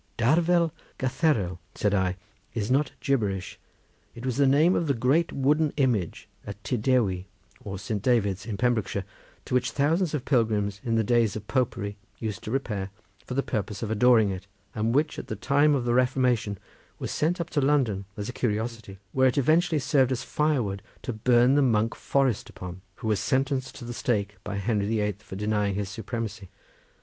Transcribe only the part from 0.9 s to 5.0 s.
Gatherel," said I, "is not gibberish; it was the name of the